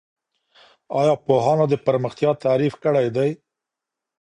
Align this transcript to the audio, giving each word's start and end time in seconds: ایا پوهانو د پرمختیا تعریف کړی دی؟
ایا 0.99 1.13
پوهانو 1.25 1.65
د 1.69 1.75
پرمختیا 1.85 2.31
تعریف 2.45 2.73
کړی 2.83 3.07
دی؟ 3.15 3.29